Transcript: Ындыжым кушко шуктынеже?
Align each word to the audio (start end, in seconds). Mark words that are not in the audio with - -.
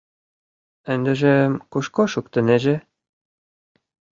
Ындыжым 0.93 1.53
кушко 1.71 2.03
шуктынеже? 2.13 2.75